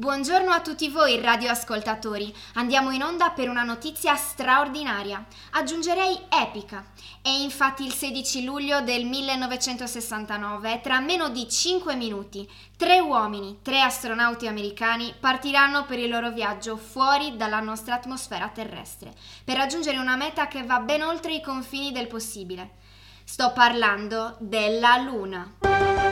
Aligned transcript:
Buongiorno 0.00 0.50
a 0.50 0.62
tutti 0.62 0.88
voi 0.88 1.20
radioascoltatori. 1.20 2.34
Andiamo 2.54 2.90
in 2.90 3.02
onda 3.02 3.32
per 3.32 3.50
una 3.50 3.64
notizia 3.64 4.16
straordinaria, 4.16 5.26
aggiungerei 5.50 6.18
epica. 6.30 6.86
È 7.20 7.28
infatti 7.28 7.84
il 7.84 7.92
16 7.92 8.44
luglio 8.44 8.80
del 8.80 9.04
1969 9.04 10.80
tra 10.82 11.00
meno 11.00 11.28
di 11.28 11.46
5 11.46 11.96
minuti 11.96 12.50
tre 12.78 12.98
uomini, 12.98 13.58
tre 13.60 13.82
astronauti 13.82 14.46
americani 14.46 15.12
partiranno 15.20 15.84
per 15.84 15.98
il 15.98 16.08
loro 16.08 16.30
viaggio 16.30 16.78
fuori 16.78 17.36
dalla 17.36 17.60
nostra 17.60 17.96
atmosfera 17.96 18.48
terrestre, 18.48 19.12
per 19.44 19.58
raggiungere 19.58 19.98
una 19.98 20.16
meta 20.16 20.48
che 20.48 20.62
va 20.62 20.80
ben 20.80 21.02
oltre 21.02 21.34
i 21.34 21.42
confini 21.42 21.92
del 21.92 22.06
possibile. 22.06 22.70
Sto 23.22 23.52
parlando 23.52 24.36
della 24.38 24.96
Luna. 24.96 26.09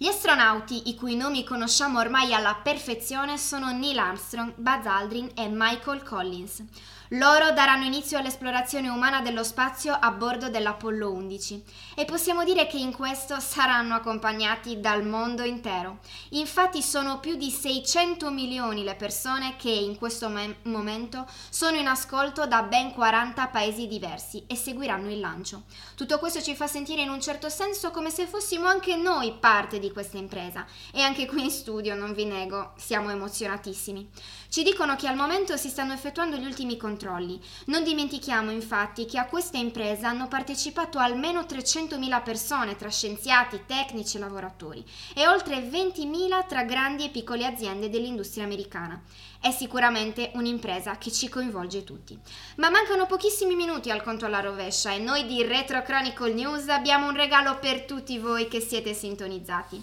Gli 0.00 0.06
astronauti, 0.06 0.90
i 0.90 0.94
cui 0.94 1.16
nomi 1.16 1.42
conosciamo 1.42 1.98
ormai 1.98 2.32
alla 2.32 2.54
perfezione, 2.62 3.36
sono 3.36 3.72
Neil 3.72 3.98
Armstrong, 3.98 4.52
Buzz 4.54 4.86
Aldrin 4.86 5.32
e 5.34 5.48
Michael 5.48 6.04
Collins. 6.04 6.62
Loro 7.12 7.52
daranno 7.52 7.86
inizio 7.86 8.18
all'esplorazione 8.18 8.90
umana 8.90 9.22
dello 9.22 9.42
spazio 9.42 9.96
a 9.98 10.10
bordo 10.10 10.50
dell'Apollo 10.50 11.10
11 11.10 11.64
e 11.94 12.04
possiamo 12.04 12.44
dire 12.44 12.66
che 12.66 12.76
in 12.76 12.92
questo 12.92 13.40
saranno 13.40 13.94
accompagnati 13.94 14.78
dal 14.78 15.06
mondo 15.06 15.42
intero. 15.42 16.00
Infatti 16.30 16.82
sono 16.82 17.18
più 17.18 17.36
di 17.36 17.50
600 17.50 18.30
milioni 18.30 18.84
le 18.84 18.94
persone 18.94 19.56
che 19.56 19.70
in 19.70 19.96
questo 19.96 20.28
me- 20.28 20.56
momento 20.64 21.26
sono 21.48 21.78
in 21.78 21.86
ascolto 21.86 22.46
da 22.46 22.62
ben 22.64 22.92
40 22.92 23.46
paesi 23.46 23.86
diversi 23.86 24.44
e 24.46 24.54
seguiranno 24.54 25.10
il 25.10 25.20
lancio. 25.20 25.62
Tutto 25.94 26.18
questo 26.18 26.42
ci 26.42 26.54
fa 26.54 26.66
sentire 26.66 27.00
in 27.00 27.08
un 27.08 27.22
certo 27.22 27.48
senso 27.48 27.90
come 27.90 28.10
se 28.10 28.26
fossimo 28.26 28.66
anche 28.66 28.96
noi 28.96 29.32
parte 29.32 29.78
di 29.78 29.90
questa 29.92 30.18
impresa 30.18 30.66
e 30.92 31.00
anche 31.00 31.24
qui 31.24 31.44
in 31.44 31.50
studio, 31.50 31.94
non 31.94 32.12
vi 32.12 32.26
nego, 32.26 32.74
siamo 32.76 33.08
emozionatissimi. 33.08 34.10
Ci 34.50 34.62
dicono 34.62 34.94
che 34.96 35.08
al 35.08 35.16
momento 35.16 35.56
si 35.56 35.70
stanno 35.70 35.94
effettuando 35.94 36.36
gli 36.36 36.44
ultimi 36.44 36.76
controlli 36.76 36.96
controlli. 36.98 37.40
Non 37.66 37.84
dimentichiamo 37.84 38.50
infatti 38.50 39.06
che 39.06 39.18
a 39.18 39.26
questa 39.26 39.56
impresa 39.56 40.08
hanno 40.08 40.26
partecipato 40.26 40.98
almeno 40.98 41.42
300.000 41.42 42.22
persone 42.22 42.74
tra 42.74 42.90
scienziati, 42.90 43.62
tecnici 43.66 44.16
e 44.16 44.20
lavoratori 44.20 44.84
e 45.14 45.28
oltre 45.28 45.60
20.000 45.60 46.46
tra 46.48 46.64
grandi 46.64 47.04
e 47.04 47.10
piccole 47.10 47.46
aziende 47.46 47.88
dell'industria 47.88 48.44
americana. 48.44 49.00
È 49.40 49.52
sicuramente 49.52 50.32
un'impresa 50.34 50.98
che 50.98 51.12
ci 51.12 51.28
coinvolge 51.28 51.84
tutti. 51.84 52.18
Ma 52.56 52.70
mancano 52.70 53.06
pochissimi 53.06 53.54
minuti 53.54 53.90
al 53.90 54.02
conto 54.02 54.26
alla 54.26 54.40
rovescia 54.40 54.92
e 54.92 54.98
noi 54.98 55.26
di 55.26 55.44
Retro 55.44 55.80
Chronicle 55.82 56.34
News 56.34 56.68
abbiamo 56.68 57.06
un 57.06 57.14
regalo 57.14 57.58
per 57.60 57.82
tutti 57.82 58.18
voi 58.18 58.48
che 58.48 58.58
siete 58.58 58.92
sintonizzati. 58.92 59.80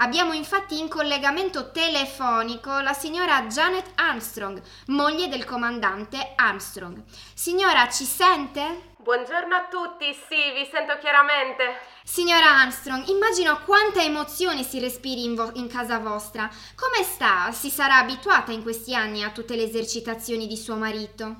Abbiamo 0.00 0.32
infatti 0.32 0.78
in 0.78 0.88
collegamento 0.88 1.72
telefonico 1.72 2.78
la 2.78 2.92
signora 2.92 3.42
Janet 3.46 3.90
Armstrong, 3.96 4.62
moglie 4.86 5.26
del 5.26 5.44
comandante 5.44 6.34
Armstrong. 6.36 7.02
Signora, 7.34 7.88
ci 7.88 8.04
sente? 8.04 8.92
Buongiorno 8.98 9.56
a 9.56 9.66
tutti, 9.68 10.14
sì, 10.14 10.52
vi 10.52 10.68
sento 10.70 10.98
chiaramente. 10.98 11.80
Signora 12.04 12.60
Armstrong, 12.60 13.08
immagino 13.08 13.60
quanta 13.64 14.00
emozione 14.00 14.62
si 14.62 14.78
respiri 14.78 15.24
in, 15.24 15.34
vo- 15.34 15.50
in, 15.54 15.66
casa 15.66 15.98
vostra. 15.98 16.48
Come 16.76 17.02
sta? 17.02 17.50
Si 17.50 17.68
sarà 17.68 17.96
abituata 17.96 18.52
in 18.52 18.62
questi 18.62 18.94
anni 18.94 19.24
a 19.24 19.30
tutte 19.30 19.56
le 19.56 19.64
esercitazioni 19.64 20.46
di 20.46 20.56
suo 20.56 20.76
marito? 20.76 21.38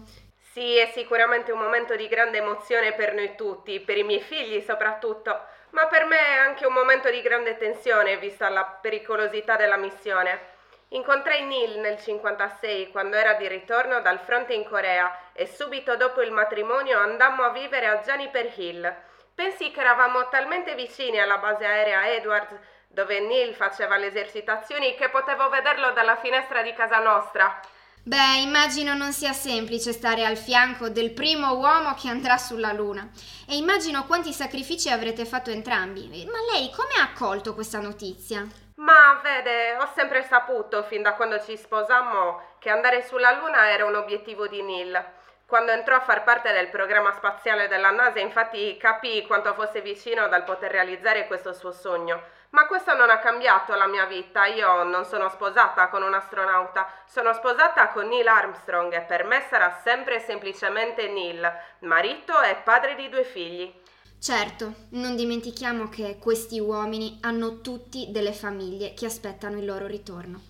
Sì, 0.52 0.74
è 0.78 0.90
sicuramente 0.92 1.52
un 1.52 1.60
momento 1.60 1.94
di 1.94 2.08
grande 2.08 2.38
emozione 2.38 2.92
per 2.94 3.14
noi 3.14 3.36
tutti, 3.36 3.78
per 3.78 3.98
i 3.98 4.02
miei 4.02 4.20
figli 4.20 4.60
soprattutto 4.66 5.42
ma 5.70 5.86
per 5.86 6.04
me 6.04 6.18
è 6.18 6.36
anche 6.36 6.66
un 6.66 6.72
momento 6.72 7.10
di 7.10 7.20
grande 7.20 7.56
tensione 7.56 8.16
vista 8.16 8.48
la 8.48 8.64
pericolosità 8.64 9.56
della 9.56 9.76
missione. 9.76 10.56
Incontrai 10.90 11.44
Neil 11.44 11.78
nel 11.80 11.98
1956 11.98 12.90
quando 12.90 13.16
era 13.16 13.34
di 13.34 13.46
ritorno 13.46 14.00
dal 14.00 14.18
fronte 14.20 14.54
in 14.54 14.64
Corea 14.64 15.14
e 15.32 15.46
subito 15.46 15.96
dopo 15.96 16.22
il 16.22 16.32
matrimonio 16.32 16.98
andammo 16.98 17.42
a 17.42 17.50
vivere 17.50 17.86
a 17.86 17.98
Juniper 17.98 18.52
Hill. 18.56 18.96
Pensi 19.34 19.70
che 19.70 19.80
eravamo 19.80 20.28
talmente 20.30 20.74
vicini 20.74 21.20
alla 21.20 21.36
base 21.36 21.66
aerea 21.66 22.08
Edwards 22.08 22.54
dove 22.88 23.20
Neil 23.20 23.54
faceva 23.54 23.96
le 23.96 24.06
esercitazioni 24.06 24.94
che 24.94 25.10
potevo 25.10 25.48
vederlo 25.50 25.90
dalla 25.90 26.16
finestra 26.16 26.62
di 26.62 26.72
casa 26.72 26.98
nostra. 26.98 27.60
Beh, 28.08 28.40
immagino 28.40 28.94
non 28.94 29.12
sia 29.12 29.34
semplice 29.34 29.92
stare 29.92 30.24
al 30.24 30.38
fianco 30.38 30.88
del 30.88 31.10
primo 31.10 31.52
uomo 31.56 31.92
che 31.92 32.08
andrà 32.08 32.38
sulla 32.38 32.72
Luna. 32.72 33.06
E 33.46 33.58
immagino 33.58 34.06
quanti 34.06 34.32
sacrifici 34.32 34.88
avrete 34.88 35.26
fatto 35.26 35.50
entrambi. 35.50 36.08
Ma 36.24 36.38
lei 36.50 36.70
come 36.74 36.94
ha 36.98 37.02
accolto 37.02 37.52
questa 37.52 37.80
notizia? 37.80 38.46
Ma 38.76 39.20
vede, 39.22 39.76
ho 39.76 39.90
sempre 39.94 40.22
saputo, 40.22 40.84
fin 40.84 41.02
da 41.02 41.12
quando 41.12 41.38
ci 41.44 41.54
sposammo, 41.58 42.56
che 42.58 42.70
andare 42.70 43.04
sulla 43.06 43.32
Luna 43.32 43.68
era 43.68 43.84
un 43.84 43.96
obiettivo 43.96 44.48
di 44.48 44.62
Neil. 44.62 45.04
Quando 45.44 45.72
entrò 45.72 45.96
a 45.96 46.00
far 46.00 46.24
parte 46.24 46.50
del 46.50 46.70
programma 46.70 47.12
spaziale 47.12 47.68
della 47.68 47.90
NASA, 47.90 48.20
infatti 48.20 48.78
capì 48.78 49.22
quanto 49.26 49.52
fosse 49.52 49.82
vicino 49.82 50.28
dal 50.28 50.44
poter 50.44 50.70
realizzare 50.70 51.26
questo 51.26 51.52
suo 51.52 51.72
sogno. 51.72 52.22
Ma 52.50 52.66
questo 52.66 52.94
non 52.94 53.10
ha 53.10 53.18
cambiato 53.18 53.74
la 53.74 53.86
mia 53.86 54.06
vita. 54.06 54.46
Io 54.46 54.82
non 54.82 55.04
sono 55.04 55.28
sposata 55.28 55.88
con 55.88 56.02
un 56.02 56.14
astronauta, 56.14 56.88
sono 57.06 57.34
sposata 57.34 57.88
con 57.88 58.08
Neil 58.08 58.26
Armstrong 58.26 58.92
e 58.94 59.02
per 59.02 59.24
me 59.24 59.44
sarà 59.50 59.80
sempre 59.82 60.20
semplicemente 60.20 61.08
Neil, 61.08 61.46
marito 61.80 62.40
e 62.40 62.56
padre 62.56 62.94
di 62.94 63.08
due 63.10 63.24
figli. 63.24 63.72
Certo, 64.20 64.74
non 64.90 65.14
dimentichiamo 65.14 65.88
che 65.88 66.18
questi 66.18 66.58
uomini 66.58 67.18
hanno 67.20 67.60
tutti 67.60 68.10
delle 68.10 68.32
famiglie 68.32 68.92
che 68.92 69.06
aspettano 69.06 69.58
il 69.58 69.64
loro 69.64 69.86
ritorno. 69.86 70.40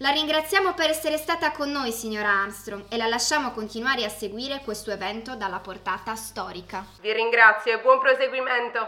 La 0.00 0.10
ringraziamo 0.10 0.74
per 0.74 0.90
essere 0.90 1.16
stata 1.16 1.50
con 1.50 1.72
noi, 1.72 1.90
signora 1.90 2.28
Armstrong, 2.30 2.84
e 2.88 2.96
la 2.96 3.08
lasciamo 3.08 3.50
continuare 3.50 4.04
a 4.04 4.08
seguire 4.08 4.60
questo 4.62 4.92
evento 4.92 5.34
dalla 5.34 5.58
portata 5.58 6.14
storica. 6.14 6.86
Vi 7.00 7.12
ringrazio 7.12 7.72
e 7.72 7.80
buon 7.80 7.98
proseguimento. 7.98 8.86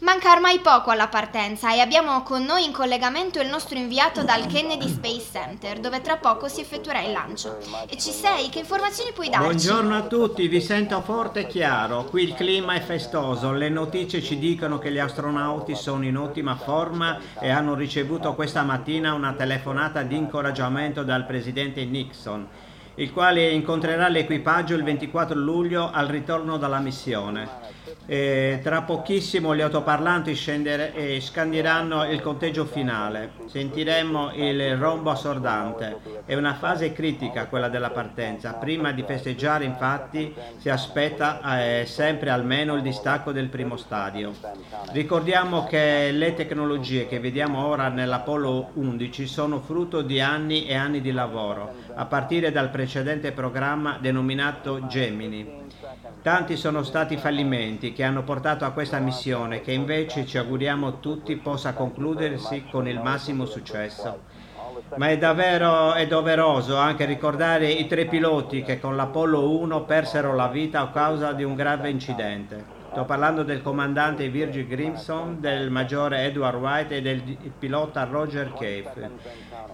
Manca 0.00 0.32
ormai 0.32 0.58
poco 0.58 0.90
alla 0.90 1.06
partenza 1.06 1.72
e 1.72 1.80
abbiamo 1.80 2.22
con 2.22 2.44
noi 2.44 2.64
in 2.64 2.72
collegamento 2.72 3.40
il 3.40 3.48
nostro 3.48 3.78
inviato 3.78 4.22
dal 4.22 4.46
Kennedy 4.46 4.88
Space 4.88 5.28
Center, 5.32 5.78
dove 5.78 6.00
tra 6.02 6.16
poco 6.16 6.46
si 6.48 6.60
effettuerà 6.60 7.00
il 7.00 7.12
lancio. 7.12 7.58
E 7.88 7.96
ci 7.96 8.10
sei? 8.10 8.48
Che 8.48 8.58
informazioni 8.58 9.12
puoi 9.12 9.30
darci? 9.30 9.44
Buongiorno 9.44 9.96
a 9.96 10.02
tutti, 10.02 10.46
vi 10.46 10.60
sento 10.60 11.00
forte 11.00 11.40
e 11.40 11.46
chiaro. 11.46 12.04
Qui 12.04 12.22
il 12.22 12.34
clima 12.34 12.74
è 12.74 12.80
festoso, 12.80 13.52
le 13.52 13.68
notizie 13.70 14.20
ci 14.20 14.38
dicono 14.38 14.78
che 14.78 14.92
gli 14.92 14.98
astronauti 14.98 15.74
sono 15.74 16.04
in 16.04 16.16
ottima 16.16 16.54
forma 16.56 17.18
e 17.40 17.50
hanno 17.50 17.74
ricevuto 17.74 18.34
questa 18.34 18.62
mattina 18.62 19.14
una 19.14 19.32
telefonata 19.32 20.02
di 20.02 20.16
incoraggiamento 20.44 21.02
dal 21.04 21.24
presidente 21.24 21.82
Nixon 21.86 22.46
il 22.96 23.12
quale 23.12 23.48
incontrerà 23.50 24.08
l'equipaggio 24.08 24.74
il 24.74 24.84
24 24.84 25.38
luglio 25.38 25.90
al 25.90 26.06
ritorno 26.06 26.56
dalla 26.56 26.78
missione. 26.78 27.82
E 28.06 28.60
tra 28.62 28.82
pochissimo 28.82 29.56
gli 29.56 29.62
autoparlanti 29.62 30.34
scendere, 30.34 31.20
scandiranno 31.20 32.04
il 32.10 32.20
conteggio 32.20 32.66
finale, 32.66 33.30
sentiremo 33.46 34.32
il 34.34 34.76
rombo 34.76 35.10
assordante. 35.10 35.96
È 36.26 36.34
una 36.34 36.54
fase 36.54 36.92
critica 36.92 37.46
quella 37.46 37.68
della 37.68 37.90
partenza. 37.90 38.52
Prima 38.52 38.92
di 38.92 39.04
festeggiare 39.06 39.64
infatti 39.64 40.34
si 40.58 40.68
aspetta 40.68 41.40
eh, 41.80 41.86
sempre 41.86 42.28
almeno 42.28 42.74
il 42.74 42.82
distacco 42.82 43.32
del 43.32 43.48
primo 43.48 43.76
stadio. 43.76 44.32
Ricordiamo 44.92 45.64
che 45.64 46.10
le 46.12 46.34
tecnologie 46.34 47.06
che 47.06 47.20
vediamo 47.20 47.66
ora 47.66 47.88
nell'Apollo 47.88 48.70
11 48.74 49.26
sono 49.26 49.60
frutto 49.60 50.02
di 50.02 50.20
anni 50.20 50.66
e 50.66 50.74
anni 50.74 51.00
di 51.00 51.10
lavoro, 51.10 51.72
a 51.96 52.06
partire 52.06 52.50
dal 52.50 52.70
precedente 52.70 53.32
programma 53.32 53.98
denominato 54.00 54.86
Gemini. 54.86 55.62
Tanti 56.22 56.56
sono 56.56 56.82
stati 56.82 57.14
i 57.14 57.18
fallimenti 57.18 57.92
che 57.92 58.02
hanno 58.02 58.22
portato 58.22 58.64
a 58.64 58.70
questa 58.70 58.98
missione 58.98 59.60
che 59.60 59.72
invece 59.72 60.26
ci 60.26 60.38
auguriamo 60.38 60.98
tutti 60.98 61.36
possa 61.36 61.74
concludersi 61.74 62.64
con 62.70 62.88
il 62.88 63.00
massimo 63.00 63.44
successo. 63.44 64.22
Ma 64.96 65.08
è 65.08 65.18
davvero 65.18 65.92
è 65.92 66.06
doveroso 66.06 66.76
anche 66.76 67.04
ricordare 67.04 67.68
i 67.70 67.86
tre 67.86 68.06
piloti 68.06 68.62
che 68.62 68.80
con 68.80 68.96
l'Apollo 68.96 69.50
1 69.50 69.84
persero 69.84 70.34
la 70.34 70.48
vita 70.48 70.80
a 70.80 70.90
causa 70.90 71.32
di 71.32 71.44
un 71.44 71.54
grave 71.54 71.90
incidente. 71.90 72.83
Sto 72.94 73.04
parlando 73.06 73.42
del 73.42 73.60
comandante 73.60 74.28
Virgil 74.28 74.68
Grimson, 74.68 75.40
del 75.40 75.68
maggiore 75.68 76.26
Edward 76.26 76.54
White 76.60 76.98
e 76.98 77.02
del 77.02 77.22
pilota 77.58 78.04
Roger 78.04 78.52
Cave. 78.52 79.10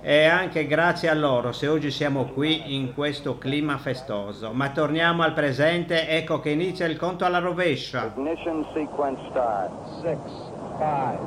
È 0.00 0.24
anche 0.24 0.66
grazie 0.66 1.10
a 1.10 1.14
loro 1.14 1.52
se 1.52 1.68
oggi 1.68 1.90
siamo 1.90 2.24
qui 2.28 2.74
in 2.74 2.94
questo 2.94 3.36
clima 3.36 3.76
festoso. 3.76 4.52
Ma 4.54 4.70
torniamo 4.70 5.22
al 5.22 5.34
presente, 5.34 6.08
ecco 6.08 6.40
che 6.40 6.48
inizia 6.48 6.86
il 6.86 6.96
conto 6.96 7.26
alla 7.26 7.40
rovescia. 7.40 8.10
Ignition 8.16 8.64
sequence 8.72 9.20
start. 9.28 9.70
6, 10.00 10.16
5, 10.78 11.18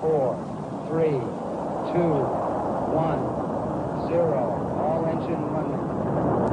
4, 0.00 0.86
3, 0.90 1.08
2, 1.08 2.02
1, 2.92 4.04
0. 4.06 4.76
All 4.84 5.08
engine 5.08 5.46
running. 5.50 6.47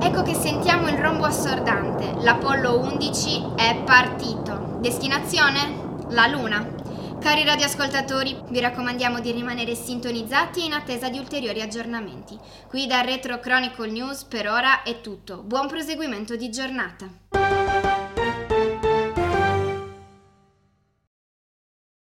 Ecco 0.00 0.22
che 0.22 0.34
sentiamo 0.34 0.88
il 0.88 0.96
rombo 0.96 1.24
assordante. 1.24 2.14
L'Apollo 2.20 2.78
11 2.80 3.54
è 3.56 3.82
partito. 3.84 4.78
Destinazione? 4.80 6.06
La 6.08 6.26
Luna. 6.26 6.76
Cari 7.20 7.44
radioascoltatori, 7.44 8.40
vi 8.48 8.60
raccomandiamo 8.60 9.20
di 9.20 9.32
rimanere 9.32 9.74
sintonizzati 9.74 10.64
in 10.64 10.72
attesa 10.72 11.08
di 11.08 11.18
ulteriori 11.18 11.60
aggiornamenti. 11.60 12.38
Qui 12.68 12.86
da 12.86 13.00
Retro 13.00 13.40
Chronicle 13.40 13.90
News 13.90 14.24
per 14.24 14.48
ora 14.48 14.82
è 14.82 15.00
tutto. 15.00 15.42
Buon 15.42 15.66
proseguimento 15.66 16.36
di 16.36 16.48
giornata. 16.48 17.27